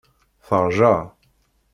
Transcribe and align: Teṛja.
Teṛja. 0.47 0.95